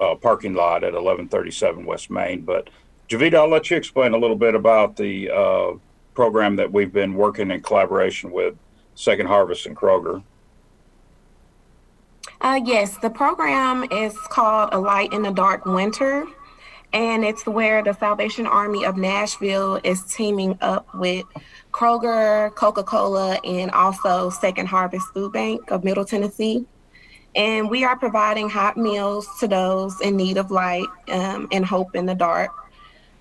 uh, 0.00 0.14
parking 0.14 0.54
lot 0.54 0.84
at 0.84 0.92
1137 0.92 1.84
West 1.84 2.10
Main. 2.10 2.42
But 2.42 2.70
Javita, 3.08 3.36
I'll 3.36 3.48
let 3.48 3.70
you 3.70 3.76
explain 3.76 4.14
a 4.14 4.18
little 4.18 4.36
bit 4.36 4.54
about 4.54 4.96
the 4.96 5.30
uh, 5.30 5.72
program 6.14 6.56
that 6.56 6.72
we've 6.72 6.92
been 6.92 7.14
working 7.14 7.50
in 7.50 7.60
collaboration 7.60 8.30
with 8.30 8.54
Second 8.94 9.26
Harvest 9.26 9.66
and 9.66 9.76
Kroger. 9.76 10.22
Uh, 12.40 12.60
yes, 12.64 12.98
the 12.98 13.10
program 13.10 13.84
is 13.90 14.16
called 14.28 14.70
A 14.72 14.78
Light 14.78 15.12
in 15.12 15.22
the 15.22 15.30
Dark 15.30 15.64
Winter, 15.64 16.26
and 16.92 17.24
it's 17.24 17.46
where 17.46 17.82
the 17.82 17.92
Salvation 17.94 18.46
Army 18.46 18.84
of 18.84 18.96
Nashville 18.96 19.80
is 19.82 20.02
teaming 20.04 20.58
up 20.60 20.86
with 20.94 21.24
Kroger, 21.72 22.54
Coca 22.54 22.84
Cola, 22.84 23.38
and 23.44 23.70
also 23.70 24.30
Second 24.30 24.66
Harvest 24.66 25.06
Food 25.14 25.32
Bank 25.32 25.70
of 25.70 25.84
Middle 25.84 26.04
Tennessee. 26.04 26.66
And 27.36 27.68
we 27.68 27.84
are 27.84 27.96
providing 27.96 28.48
hot 28.48 28.76
meals 28.76 29.28
to 29.40 29.48
those 29.48 30.00
in 30.00 30.16
need 30.16 30.36
of 30.36 30.50
light 30.50 30.86
um, 31.08 31.48
and 31.50 31.64
hope 31.64 31.96
in 31.96 32.06
the 32.06 32.14
dark. 32.14 32.50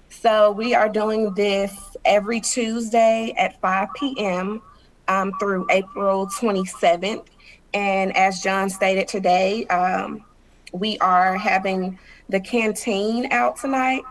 So 0.09 0.51
we 0.51 0.75
are 0.75 0.87
doing 0.87 1.33
this 1.33 1.97
every 2.05 2.39
Tuesday 2.39 3.33
at 3.37 3.59
5 3.59 3.87
p.m. 3.95 4.61
Um, 5.07 5.33
through 5.39 5.67
April 5.71 6.27
27th. 6.27 7.25
And 7.73 8.15
as 8.15 8.41
John 8.41 8.69
stated 8.69 9.07
today, 9.07 9.65
um, 9.65 10.23
we 10.71 10.97
are 10.99 11.35
having 11.35 11.97
the 12.29 12.39
canteen 12.39 13.31
out 13.31 13.57
tonight. 13.57 14.03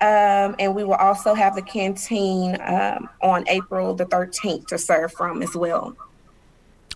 Um, 0.00 0.56
and 0.58 0.74
we 0.74 0.84
will 0.84 0.94
also 0.94 1.34
have 1.34 1.54
the 1.54 1.62
canteen 1.62 2.58
um, 2.62 3.08
on 3.22 3.44
April 3.48 3.94
the 3.94 4.06
13th 4.06 4.66
to 4.68 4.78
serve 4.78 5.12
from 5.12 5.42
as 5.42 5.54
well. 5.54 5.94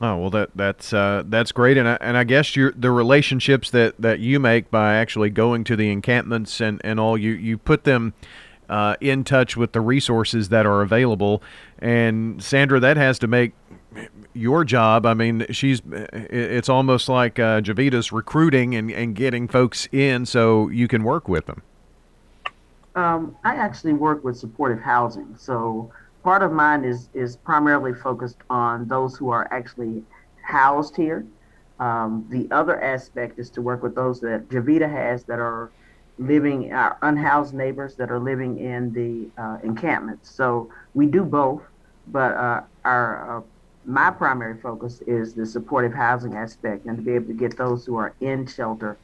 Oh 0.00 0.16
well, 0.16 0.30
that 0.30 0.50
that's 0.54 0.92
uh, 0.92 1.24
that's 1.26 1.50
great, 1.50 1.76
and 1.76 1.88
I, 1.88 1.98
and 2.00 2.16
I 2.16 2.22
guess 2.22 2.54
you 2.54 2.70
the 2.70 2.90
relationships 2.90 3.70
that, 3.70 4.00
that 4.00 4.20
you 4.20 4.38
make 4.38 4.70
by 4.70 4.94
actually 4.94 5.30
going 5.30 5.64
to 5.64 5.76
the 5.76 5.90
encampments 5.90 6.60
and, 6.60 6.80
and 6.84 7.00
all 7.00 7.18
you 7.18 7.32
you 7.32 7.58
put 7.58 7.82
them 7.82 8.14
uh, 8.68 8.94
in 9.00 9.24
touch 9.24 9.56
with 9.56 9.72
the 9.72 9.80
resources 9.80 10.50
that 10.50 10.66
are 10.66 10.82
available, 10.82 11.42
and 11.80 12.40
Sandra, 12.40 12.78
that 12.78 12.96
has 12.96 13.18
to 13.18 13.26
make 13.26 13.54
your 14.34 14.64
job. 14.64 15.04
I 15.04 15.14
mean, 15.14 15.46
she's 15.50 15.82
it's 16.12 16.68
almost 16.68 17.08
like 17.08 17.40
uh, 17.40 17.60
Javita's 17.60 18.12
recruiting 18.12 18.76
and, 18.76 18.92
and 18.92 19.16
getting 19.16 19.48
folks 19.48 19.88
in 19.90 20.26
so 20.26 20.68
you 20.68 20.86
can 20.86 21.02
work 21.02 21.26
with 21.26 21.46
them. 21.46 21.62
Um, 22.94 23.36
I 23.44 23.56
actually 23.56 23.94
work 23.94 24.22
with 24.22 24.36
supportive 24.36 24.80
housing, 24.80 25.34
so 25.36 25.90
part 26.22 26.42
of 26.42 26.52
mine 26.52 26.84
is 26.84 27.08
is 27.14 27.36
primarily 27.36 27.94
focused 27.94 28.38
on 28.50 28.86
those 28.88 29.16
who 29.16 29.30
are 29.30 29.48
actually 29.52 30.02
housed 30.42 30.96
here. 30.96 31.24
Um, 31.78 32.26
the 32.30 32.48
other 32.50 32.80
aspect 32.82 33.38
is 33.38 33.50
to 33.50 33.62
work 33.62 33.82
with 33.82 33.94
those 33.94 34.20
that 34.20 34.48
Javita 34.50 34.88
has 34.88 35.24
that 35.24 35.38
are 35.38 35.70
living, 36.18 36.72
our 36.72 36.98
unhoused 37.02 37.54
neighbors 37.54 37.94
that 37.96 38.10
are 38.10 38.18
living 38.18 38.58
in 38.58 38.92
the 38.92 39.30
uh, 39.40 39.58
encampments. 39.62 40.30
So 40.30 40.70
we 40.94 41.06
do 41.06 41.24
both, 41.24 41.62
but 42.08 42.34
uh, 42.34 42.62
our 42.84 43.38
uh, 43.38 43.42
my 43.84 44.10
primary 44.10 44.58
focus 44.60 45.00
is 45.06 45.34
the 45.34 45.46
supportive 45.46 45.94
housing 45.94 46.34
aspect 46.34 46.84
and 46.86 46.96
to 46.98 47.02
be 47.02 47.12
able 47.12 47.26
to 47.28 47.32
get 47.32 47.56
those 47.56 47.86
who 47.86 47.96
are 47.96 48.14
in 48.20 48.46
shelter 48.46 48.98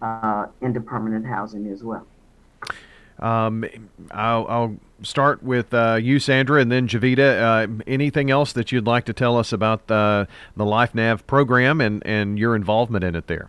uh, 0.00 0.46
into 0.60 0.80
permanent 0.80 1.26
housing 1.26 1.66
as 1.66 1.82
well. 1.82 2.06
Um, 3.22 3.64
I'll, 4.10 4.46
I'll, 4.48 4.76
start 5.02 5.42
with 5.42 5.74
uh, 5.74 5.98
you, 6.00 6.20
Sandra, 6.20 6.60
and 6.60 6.70
then 6.70 6.86
Javita. 6.86 7.22
Uh, 7.22 7.66
anything 7.88 8.30
else 8.30 8.52
that 8.52 8.70
you'd 8.70 8.86
like 8.86 9.04
to 9.06 9.12
tell 9.12 9.36
us 9.36 9.52
about 9.52 9.88
the, 9.88 10.28
the 10.56 10.64
LifeNav 10.64 11.26
program 11.26 11.80
and, 11.80 12.06
and 12.06 12.38
your 12.38 12.54
involvement 12.54 13.02
in 13.02 13.16
it 13.16 13.26
there? 13.26 13.48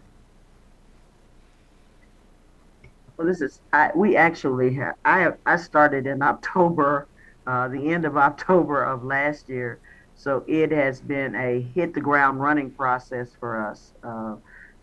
Well, 3.18 3.28
this 3.28 3.42
is 3.42 3.62
I, 3.72 3.92
we 3.96 4.16
actually 4.18 4.74
have, 4.74 4.96
I 5.06 5.32
I 5.46 5.58
started 5.58 6.08
in 6.08 6.24
October, 6.24 7.08
uh, 7.46 7.68
the 7.68 7.92
end 7.92 8.06
of 8.06 8.18
October 8.18 8.84
of 8.84 9.04
last 9.04 9.48
year, 9.48 9.78
so 10.16 10.44
it 10.48 10.72
has 10.72 11.02
been 11.02 11.36
a 11.36 11.62
hit 11.76 11.94
the 11.94 12.02
ground 12.02 12.42
running 12.42 12.72
process 12.72 13.30
for 13.40 13.64
us. 13.64 13.94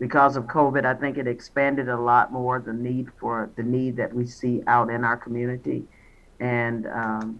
Because 0.01 0.35
of 0.35 0.45
COVID, 0.45 0.83
I 0.83 0.95
think 0.95 1.19
it 1.19 1.27
expanded 1.27 1.87
a 1.87 1.95
lot 1.95 2.33
more 2.33 2.59
the 2.59 2.73
need 2.73 3.09
for 3.19 3.51
the 3.55 3.61
need 3.61 3.95
that 3.97 4.11
we 4.11 4.25
see 4.25 4.63
out 4.65 4.89
in 4.89 5.05
our 5.05 5.15
community. 5.15 5.83
And 6.39 6.87
um, 6.87 7.39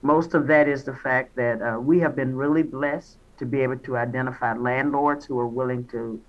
most 0.00 0.34
of 0.34 0.46
that 0.46 0.68
is 0.68 0.84
the 0.84 0.94
fact 0.94 1.34
that 1.34 1.60
uh, 1.60 1.80
we 1.80 1.98
have 1.98 2.14
been 2.14 2.36
really 2.36 2.62
blessed 2.62 3.18
to 3.38 3.44
be 3.44 3.62
able 3.62 3.78
to 3.78 3.96
identify 3.96 4.54
landlords 4.54 5.26
who 5.26 5.40
are 5.40 5.48
willing 5.48 5.84
to 5.88 6.22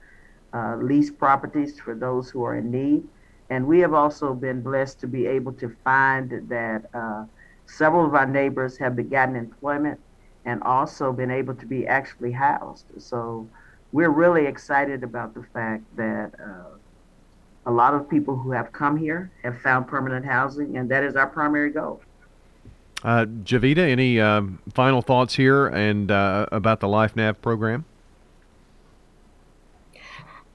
uh, 0.55 0.77
lease 0.77 1.11
properties 1.11 1.79
for 1.79 1.93
those 1.93 2.31
who 2.31 2.43
are 2.43 2.55
in 2.55 2.71
need. 2.71 3.03
And 3.51 3.67
we 3.67 3.77
have 3.81 3.93
also 3.93 4.33
been 4.33 4.61
blessed 4.63 4.99
to 5.01 5.07
be 5.07 5.27
able 5.27 5.53
to 5.53 5.69
find 5.83 6.49
that 6.49 6.89
uh, 6.95 7.25
several 7.67 8.07
of 8.07 8.15
our 8.15 8.25
neighbors 8.25 8.75
have 8.79 8.95
gotten 9.11 9.35
employment 9.35 9.99
and 10.45 10.63
also 10.63 11.13
been 11.13 11.29
able 11.29 11.53
to 11.53 11.67
be 11.67 11.85
actually 11.85 12.31
housed. 12.31 12.87
So 12.97 13.47
we're 13.91 14.09
really 14.09 14.45
excited 14.45 15.03
about 15.03 15.33
the 15.33 15.43
fact 15.53 15.83
that 15.95 16.31
uh, 16.39 16.77
a 17.65 17.71
lot 17.71 17.93
of 17.93 18.09
people 18.09 18.35
who 18.35 18.51
have 18.51 18.71
come 18.71 18.97
here 18.97 19.31
have 19.43 19.59
found 19.61 19.87
permanent 19.87 20.25
housing, 20.25 20.77
and 20.77 20.89
that 20.89 21.03
is 21.03 21.15
our 21.15 21.27
primary 21.27 21.69
goal. 21.69 22.01
Uh, 23.03 23.25
Javita, 23.43 23.81
any 23.81 24.19
uh, 24.19 24.41
final 24.73 25.01
thoughts 25.01 25.35
here 25.35 25.67
and 25.67 26.09
uh, 26.09 26.47
about 26.51 26.79
the 26.79 26.87
LifeNav 26.87 27.41
program? 27.41 27.85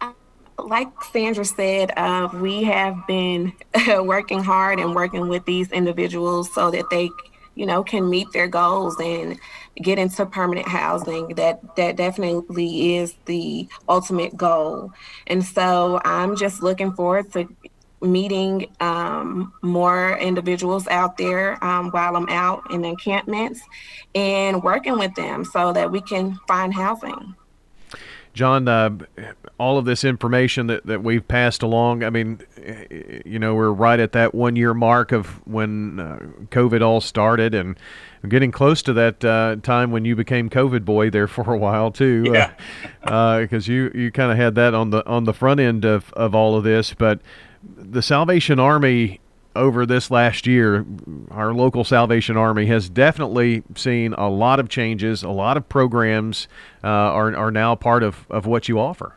Uh, 0.01 0.13
like 0.59 0.89
Sandra 1.13 1.45
said, 1.45 1.93
uh, 1.97 2.29
we 2.35 2.65
have 2.65 3.07
been 3.07 3.53
working 4.01 4.43
hard 4.43 4.81
and 4.81 4.95
working 4.95 5.29
with 5.29 5.45
these 5.45 5.71
individuals 5.71 6.53
so 6.53 6.71
that 6.73 6.85
they, 6.91 7.11
you 7.55 7.65
know, 7.65 7.85
can 7.85 8.11
meet 8.11 8.27
their 8.33 8.49
goals 8.49 8.97
and 8.99 9.39
get 9.77 9.99
into 9.99 10.27
permanent 10.27 10.69
housing 10.69 11.29
that 11.29 11.77
that 11.77 11.97
definitely 11.97 12.97
is 12.97 13.15
the 13.27 13.67
ultimate 13.89 14.37
goal. 14.37 14.93
And 15.29 15.45
so 15.45 16.01
i'm 16.05 16.37
just 16.37 16.63
looking 16.63 16.93
forward 16.93 17.33
to 17.33 17.49
meeting 18.01 18.67
um, 18.81 19.53
more 19.63 20.19
individuals 20.19 20.89
out 20.89 21.17
there 21.17 21.63
um, 21.65 21.91
while 21.91 22.17
i'm 22.17 22.29
out 22.29 22.63
in 22.73 22.85
encampments 22.85 23.61
and 24.15 24.63
working 24.63 24.99
with 24.99 25.15
them 25.15 25.45
so 25.45 25.73
that 25.73 25.91
we 25.91 26.01
can 26.01 26.39
find 26.49 26.75
housing 26.75 27.35
John, 28.33 28.67
uh, 28.67 28.91
all 29.59 29.79
of 29.79 29.85
this 29.85 30.05
information 30.05 30.67
that, 30.69 30.87
that 30.87 31.03
we've 31.03 31.27
passed 31.27 31.63
along, 31.63 32.03
I 32.03 32.11
mean, 32.11 32.41
you 33.25 33.39
know, 33.39 33.55
we're 33.55 33.73
right 33.73 34.01
at 34.01 34.13
that 34.13 34.35
one 34.35 34.57
year 34.57 34.75
mark 34.75 35.13
of 35.13 35.27
when 35.47 36.01
uh, 36.01 36.19
COVID 36.51 36.81
all 36.83 37.01
started 37.01 37.55
and 37.55 37.77
getting 38.29 38.51
close 38.51 38.83
to 38.83 38.93
that 38.95 39.25
uh, 39.25 39.57
time 39.63 39.91
when 39.91 40.05
you 40.05 40.17
became 40.17 40.49
COVID 40.49 40.85
boy 40.85 41.11
there 41.11 41.29
for 41.29 41.53
a 41.53 41.59
while 41.59 41.91
too. 41.91 42.25
Uh, 42.29 42.33
yeah. 42.33 43.39
Because 43.41 43.69
uh, 43.69 43.73
you, 43.73 43.93
you 43.95 44.11
kind 44.11 44.33
of 44.33 44.39
had 44.39 44.55
that 44.55 44.75
on 44.75 44.91
the, 44.91 45.07
on 45.07 45.25
the 45.25 45.35
front 45.35 45.61
end 45.61 45.85
of, 45.85 46.13
of 46.15 46.35
all 46.35 46.57
of 46.57 46.65
this. 46.65 46.95
But 46.95 47.21
the 47.63 48.03
Salvation 48.03 48.59
Army 48.59 49.21
over 49.55 49.87
this 49.87 50.11
last 50.11 50.47
year, 50.47 50.85
our 51.31 51.53
local 51.53 51.85
Salvation 51.85 52.37
Army 52.37 52.67
has 52.67 52.89
definitely 52.89 53.63
seen 53.77 54.15
a 54.15 54.29
lot 54.29 54.61
of 54.61 54.69
changes. 54.69 55.23
A 55.23 55.29
lot 55.29 55.57
of 55.57 55.69
programs 55.69 56.49
uh, 56.83 56.87
are, 56.89 57.35
are 57.37 57.51
now 57.51 57.75
part 57.75 58.03
of, 58.03 58.27
of 58.31 58.47
what 58.47 58.69
you 58.69 58.79
offer. 58.79 59.15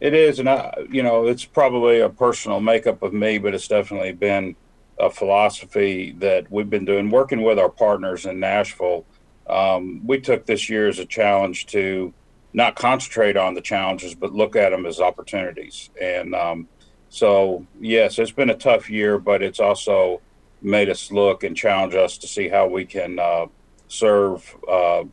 It 0.00 0.14
is, 0.14 0.38
and 0.38 0.48
I, 0.48 0.72
you 0.90 1.02
know, 1.02 1.26
it's 1.26 1.44
probably 1.44 2.00
a 2.00 2.08
personal 2.08 2.60
makeup 2.60 3.02
of 3.02 3.12
me, 3.12 3.38
but 3.38 3.52
it's 3.52 3.66
definitely 3.66 4.12
been 4.12 4.54
a 4.98 5.10
philosophy 5.10 6.12
that 6.18 6.50
we've 6.50 6.70
been 6.70 6.84
doing, 6.84 7.10
working 7.10 7.42
with 7.42 7.58
our 7.58 7.68
partners 7.68 8.24
in 8.24 8.38
Nashville. 8.38 9.04
Um, 9.48 10.06
we 10.06 10.20
took 10.20 10.46
this 10.46 10.68
year 10.68 10.88
as 10.88 10.98
a 10.98 11.06
challenge 11.06 11.66
to 11.66 12.12
not 12.52 12.76
concentrate 12.76 13.36
on 13.36 13.54
the 13.54 13.60
challenges, 13.60 14.14
but 14.14 14.32
look 14.32 14.56
at 14.56 14.70
them 14.70 14.86
as 14.86 15.00
opportunities. 15.00 15.90
And 16.00 16.34
um, 16.34 16.68
so, 17.10 17.64
yes, 17.80 18.18
it's 18.18 18.30
been 18.30 18.50
a 18.50 18.56
tough 18.56 18.90
year, 18.90 19.18
but 19.18 19.42
it's 19.42 19.60
also 19.60 20.20
made 20.60 20.88
us 20.88 21.10
look 21.12 21.44
and 21.44 21.56
challenge 21.56 21.94
us 21.94 22.18
to 22.18 22.26
see 22.26 22.48
how 22.48 22.66
we 22.66 22.84
can 22.84 23.18
uh, 23.18 23.46
serve 23.88 24.56
uh, 24.68 25.04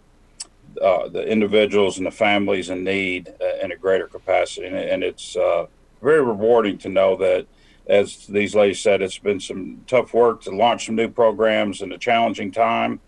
uh, 0.82 1.08
the 1.10 1.24
individuals 1.28 1.98
and 1.98 2.06
the 2.06 2.12
families 2.12 2.70
in 2.70 2.84
need 2.84 3.34
uh, 3.40 3.64
in 3.64 3.72
a 3.72 3.78
greater 3.78 4.08
capacity. 4.08 4.68
And, 4.68 4.76
and 4.76 5.04
it's 5.04 5.36
uh, 5.36 5.68
very 6.02 6.22
rewarding 6.22 6.78
to 6.80 6.90
know 6.90 7.16
that, 7.18 7.48
as 7.88 8.26
these 8.26 8.56
ladies 8.56 8.82
said, 8.82 9.02
it's 9.02 9.20
been 9.20 9.40
some 9.40 9.84
tough 9.86 10.14
work 10.14 10.42
to 10.42 10.52
launch 10.52 10.88
some 10.88 10.96
new 10.96 11.08
programs 11.08 11.82
in 11.82 11.92
a 11.92 11.98
challenging 11.98 12.52
time. 12.52 13.00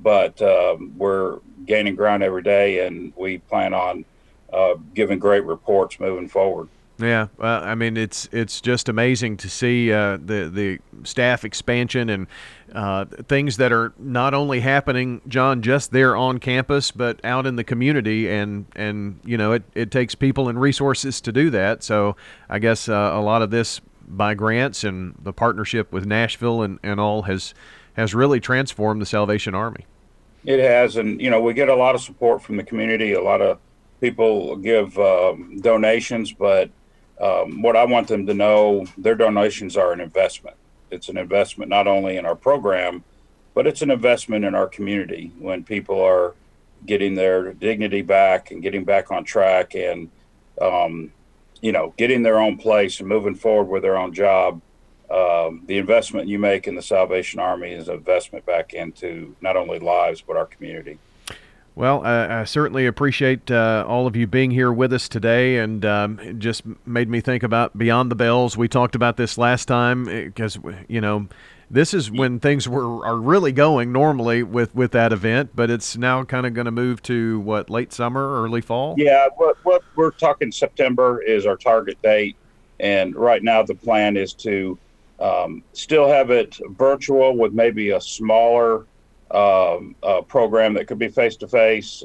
but 0.00 0.40
um, 0.42 0.92
we're 0.96 1.38
gaining 1.64 1.96
ground 1.96 2.22
every 2.22 2.42
day, 2.42 2.86
and 2.86 3.12
we 3.16 3.38
plan 3.38 3.74
on 3.74 4.04
uh, 4.52 4.74
giving 4.94 5.18
great 5.18 5.44
reports 5.44 5.98
moving 5.98 6.28
forward. 6.28 6.68
Yeah, 6.98 7.28
well, 7.36 7.62
I 7.62 7.74
mean 7.74 7.96
it's 7.96 8.26
it's 8.32 8.60
just 8.60 8.88
amazing 8.88 9.36
to 9.38 9.50
see 9.50 9.92
uh, 9.92 10.16
the 10.16 10.50
the 10.52 10.78
staff 11.04 11.44
expansion 11.44 12.08
and 12.08 12.26
uh, 12.74 13.04
things 13.28 13.58
that 13.58 13.70
are 13.70 13.92
not 13.98 14.32
only 14.32 14.60
happening, 14.60 15.20
John, 15.28 15.60
just 15.60 15.92
there 15.92 16.16
on 16.16 16.38
campus, 16.38 16.90
but 16.90 17.22
out 17.22 17.46
in 17.46 17.56
the 17.56 17.64
community, 17.64 18.30
and 18.30 18.64
and 18.74 19.20
you 19.24 19.36
know 19.36 19.52
it, 19.52 19.64
it 19.74 19.90
takes 19.90 20.14
people 20.14 20.48
and 20.48 20.58
resources 20.58 21.20
to 21.20 21.32
do 21.32 21.50
that. 21.50 21.82
So 21.82 22.16
I 22.48 22.58
guess 22.58 22.88
uh, 22.88 23.10
a 23.12 23.20
lot 23.20 23.42
of 23.42 23.50
this 23.50 23.80
by 24.08 24.34
grants 24.34 24.84
and 24.84 25.14
the 25.22 25.32
partnership 25.32 25.92
with 25.92 26.06
Nashville 26.06 26.62
and, 26.62 26.78
and 26.82 26.98
all 26.98 27.22
has 27.22 27.52
has 27.94 28.14
really 28.14 28.40
transformed 28.40 29.02
the 29.02 29.06
Salvation 29.06 29.54
Army. 29.54 29.84
It 30.44 30.60
has, 30.60 30.96
and 30.96 31.20
you 31.20 31.28
know 31.28 31.42
we 31.42 31.52
get 31.52 31.68
a 31.68 31.74
lot 31.74 31.94
of 31.94 32.00
support 32.00 32.42
from 32.42 32.56
the 32.56 32.64
community. 32.64 33.12
A 33.12 33.22
lot 33.22 33.42
of 33.42 33.58
people 34.00 34.56
give 34.56 34.96
um, 34.98 35.58
donations, 35.60 36.32
but 36.32 36.70
um, 37.20 37.62
what 37.62 37.76
I 37.76 37.84
want 37.84 38.08
them 38.08 38.26
to 38.26 38.34
know, 38.34 38.86
their 38.98 39.14
donations 39.14 39.76
are 39.76 39.92
an 39.92 40.00
investment. 40.00 40.56
It's 40.90 41.08
an 41.08 41.16
investment 41.16 41.70
not 41.70 41.86
only 41.86 42.16
in 42.16 42.26
our 42.26 42.36
program, 42.36 43.04
but 43.54 43.66
it's 43.66 43.82
an 43.82 43.90
investment 43.90 44.44
in 44.44 44.54
our 44.54 44.66
community 44.66 45.32
when 45.38 45.64
people 45.64 46.00
are 46.00 46.34
getting 46.84 47.14
their 47.14 47.52
dignity 47.54 48.02
back 48.02 48.50
and 48.50 48.62
getting 48.62 48.84
back 48.84 49.10
on 49.10 49.24
track 49.24 49.74
and, 49.74 50.10
um, 50.60 51.12
you 51.62 51.72
know, 51.72 51.94
getting 51.96 52.22
their 52.22 52.38
own 52.38 52.58
place 52.58 53.00
and 53.00 53.08
moving 53.08 53.34
forward 53.34 53.68
with 53.68 53.82
their 53.82 53.96
own 53.96 54.12
job. 54.12 54.60
Um, 55.10 55.62
the 55.66 55.78
investment 55.78 56.28
you 56.28 56.38
make 56.38 56.66
in 56.66 56.74
the 56.74 56.82
Salvation 56.82 57.40
Army 57.40 57.70
is 57.70 57.88
an 57.88 57.94
investment 57.94 58.44
back 58.44 58.74
into 58.74 59.34
not 59.40 59.56
only 59.56 59.78
lives, 59.78 60.20
but 60.20 60.36
our 60.36 60.46
community. 60.46 60.98
Well, 61.76 62.06
uh, 62.06 62.26
I 62.40 62.44
certainly 62.44 62.86
appreciate 62.86 63.50
uh, 63.50 63.84
all 63.86 64.06
of 64.06 64.16
you 64.16 64.26
being 64.26 64.50
here 64.50 64.72
with 64.72 64.94
us 64.94 65.10
today, 65.10 65.58
and 65.58 65.84
um, 65.84 66.18
it 66.20 66.38
just 66.38 66.62
made 66.86 67.10
me 67.10 67.20
think 67.20 67.42
about 67.42 67.76
Beyond 67.76 68.10
the 68.10 68.14
Bells. 68.14 68.56
We 68.56 68.66
talked 68.66 68.94
about 68.94 69.18
this 69.18 69.36
last 69.36 69.66
time 69.66 70.06
because 70.06 70.56
eh, 70.56 70.84
you 70.88 71.02
know 71.02 71.28
this 71.70 71.92
is 71.92 72.10
when 72.10 72.40
things 72.40 72.66
were 72.66 73.04
are 73.04 73.18
really 73.18 73.52
going 73.52 73.92
normally 73.92 74.42
with 74.42 74.74
with 74.74 74.92
that 74.92 75.12
event, 75.12 75.50
but 75.54 75.68
it's 75.68 75.98
now 75.98 76.24
kind 76.24 76.46
of 76.46 76.54
going 76.54 76.64
to 76.64 76.70
move 76.70 77.02
to 77.02 77.40
what 77.40 77.68
late 77.68 77.92
summer, 77.92 78.42
early 78.42 78.62
fall. 78.62 78.94
Yeah, 78.96 79.26
what 79.36 79.58
what 79.62 79.82
we're 79.96 80.12
talking 80.12 80.50
September 80.50 81.20
is 81.20 81.44
our 81.44 81.58
target 81.58 82.00
date, 82.00 82.36
and 82.80 83.14
right 83.14 83.42
now 83.42 83.62
the 83.62 83.74
plan 83.74 84.16
is 84.16 84.32
to 84.32 84.78
um, 85.20 85.62
still 85.74 86.08
have 86.08 86.30
it 86.30 86.58
virtual 86.70 87.36
with 87.36 87.52
maybe 87.52 87.90
a 87.90 88.00
smaller 88.00 88.86
um, 89.30 89.96
program 90.28 90.74
that 90.74 90.86
could 90.86 90.98
be 90.98 91.08
face 91.08 91.36
to 91.36 91.48
face. 91.48 92.04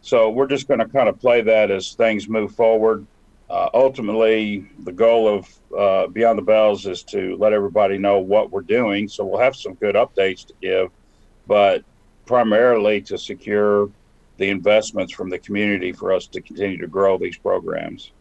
So 0.00 0.30
we're 0.30 0.46
just 0.46 0.68
going 0.68 0.80
to 0.80 0.86
kind 0.86 1.08
of 1.08 1.18
play 1.18 1.42
that 1.42 1.70
as 1.70 1.94
things 1.94 2.28
move 2.28 2.54
forward. 2.54 3.06
Uh, 3.50 3.68
ultimately, 3.74 4.68
the 4.84 4.92
goal 4.92 5.26
of 5.28 5.48
uh, 5.76 6.06
Beyond 6.08 6.38
the 6.38 6.42
Bells 6.42 6.86
is 6.86 7.02
to 7.04 7.36
let 7.36 7.52
everybody 7.52 7.98
know 7.98 8.18
what 8.18 8.50
we're 8.50 8.60
doing. 8.62 9.08
So 9.08 9.24
we'll 9.24 9.40
have 9.40 9.56
some 9.56 9.74
good 9.74 9.94
updates 9.94 10.46
to 10.46 10.54
give, 10.60 10.90
but 11.46 11.82
primarily 12.26 13.00
to 13.02 13.18
secure 13.18 13.90
the 14.36 14.48
investments 14.48 15.12
from 15.12 15.30
the 15.30 15.38
community 15.38 15.92
for 15.92 16.12
us 16.12 16.26
to 16.28 16.40
continue 16.40 16.78
to 16.78 16.86
grow 16.86 17.18
these 17.18 17.38
programs. 17.38 18.12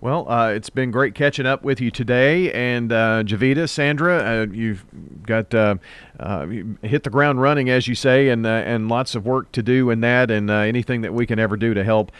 Well, 0.00 0.30
uh, 0.30 0.50
it's 0.50 0.70
been 0.70 0.90
great 0.90 1.14
catching 1.14 1.46
up 1.46 1.62
with 1.62 1.80
you 1.80 1.90
today. 1.90 2.52
And 2.52 2.92
uh, 2.92 3.22
Javita, 3.22 3.66
Sandra, 3.66 4.18
uh, 4.18 4.46
you've 4.52 4.84
got 5.24 5.54
uh, 5.54 5.76
uh, 6.20 6.46
hit 6.82 7.02
the 7.02 7.10
ground 7.10 7.40
running, 7.40 7.70
as 7.70 7.88
you 7.88 7.94
say, 7.94 8.28
and 8.28 8.46
uh, 8.46 8.50
and 8.50 8.88
lots 8.88 9.14
of 9.14 9.24
work 9.24 9.52
to 9.52 9.62
do 9.62 9.90
in 9.90 10.00
that. 10.00 10.30
And 10.30 10.50
anything 10.50 11.00
that 11.00 11.14
we 11.14 11.26
can 11.26 11.38
ever 11.38 11.56
do 11.56 11.74
to 11.74 11.82
help, 11.82 12.12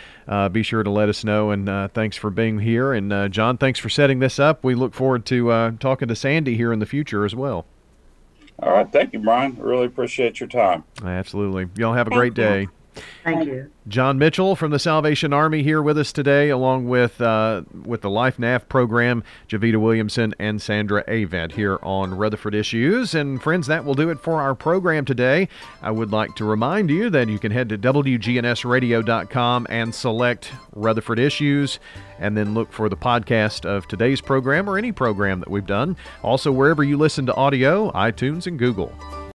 be 0.53 0.63
sure 0.63 0.83
to 0.83 0.91
let 0.91 1.09
us 1.09 1.25
know. 1.25 1.51
And 1.51 1.93
thanks 1.93 2.17
for 2.17 2.31
being 2.31 2.61
here. 2.61 2.93
And 2.93 3.33
John, 3.33 3.59
thanks 3.59 3.79
for 3.79 3.89
setting 3.89 4.21
this 4.21 4.39
up. 4.39 4.65
We 4.65 4.75
look 4.75 4.95
forward 4.95 5.27
to 5.27 5.77
talking 5.79 6.09
to 6.09 6.17
Sandy 6.17 6.57
here 6.57 6.73
in 6.73 6.79
the 6.79 6.87
future 6.87 7.25
as 7.25 7.35
well. 7.35 7.67
All 8.63 8.73
right. 8.73 8.91
Thank 8.91 9.13
you, 9.13 9.19
Brian. 9.19 9.55
Really 9.59 9.85
appreciate 9.85 10.41
your 10.41 10.49
time. 10.49 10.85
Absolutely. 11.05 11.69
Y'all 11.77 11.93
have 11.93 12.07
a 12.07 12.11
great 12.11 12.33
day. 12.33 12.69
Thank 13.25 13.47
you. 13.47 13.71
John 13.89 14.19
Mitchell 14.19 14.57
from 14.57 14.73
the 14.73 14.79
Salvation 14.79 15.33
Army 15.33 15.63
here 15.63 15.81
with 15.81 15.97
us 15.97 16.13
today, 16.13 16.49
along 16.49 16.89
with 16.89 17.21
uh, 17.21 17.63
with 17.85 18.01
the 18.01 18.11
Life 18.11 18.39
Nav 18.39 18.69
program, 18.69 19.23
Javita 19.49 19.79
Williamson 19.79 20.35
and 20.39 20.61
Sandra 20.61 21.05
Avent 21.05 21.53
here 21.53 21.79
on 21.83 22.15
Rutherford 22.17 22.55
Issues. 22.55 23.15
And 23.15 23.41
friends, 23.41 23.67
that 23.69 23.85
will 23.85 23.95
do 23.95 24.11
it 24.11 24.21
for 24.21 24.41
our 24.41 24.55
program 24.55 25.05
today. 25.05 25.49
I 25.83 25.91
would 25.93 26.11
like 26.11 26.35
to 26.37 26.45
remind 26.45 26.91
you 26.91 27.11
that 27.11 27.29
you 27.29 27.39
can 27.39 27.53
head 27.53 27.69
to 27.69 27.79
WGNSradio.com 27.79 29.67
and 29.71 29.95
select 29.95 30.53
Rutherford 30.73 31.19
Issues, 31.19 31.79
and 32.19 32.37
then 32.37 32.55
look 32.55 32.73
for 32.73 32.89
the 32.89 32.97
podcast 32.97 33.65
of 33.65 33.87
today's 33.87 34.21
program 34.21 34.69
or 34.69 34.79
any 34.79 34.91
program 34.91 35.41
that 35.41 35.51
we've 35.51 35.67
done. 35.67 35.97
Also, 36.23 36.51
wherever 36.51 36.83
you 36.83 36.97
listen 36.97 37.27
to 37.27 37.35
audio, 37.35 37.91
iTunes 37.93 38.47
and 38.47 38.59
Google. 38.59 38.93